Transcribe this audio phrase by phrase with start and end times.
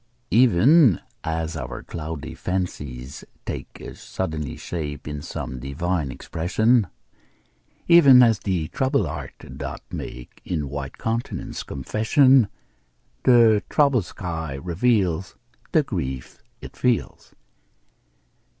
[0.31, 6.87] Even as our cloudy fancies take Suddenly shape in some divine expression,
[7.87, 12.47] Even as the troubled heart doth make In the white countenance confession
[13.25, 15.35] The troubled sky reveals
[15.71, 17.35] The grief it feels.